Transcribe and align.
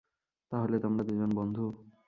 তাহলে 0.51 0.75
তোমরা 0.79 1.03
দুজন 1.03 1.31
বন্ধু? 1.35 1.65